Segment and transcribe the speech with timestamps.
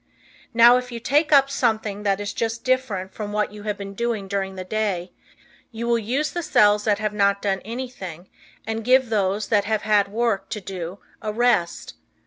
[0.51, 3.93] Now if you take up something that is just different from what you have been
[3.93, 5.11] doing during the day,
[5.71, 8.27] you will use the cells that have not done anything
[8.65, 11.93] and give those that have had work to do a rest.